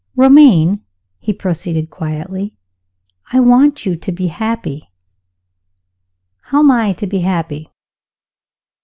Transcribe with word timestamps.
"Romayne," 0.15 0.81
he 1.19 1.31
proceeded 1.31 1.91
quietly, 1.91 2.57
"I 3.31 3.39
want 3.39 3.85
you 3.85 3.95
to 3.95 4.11
be 4.11 4.29
happy." 4.29 4.89
"How 6.45 6.61
am 6.61 6.71
I 6.71 6.93
to 6.93 7.05
be 7.05 7.19
happy?" 7.19 7.69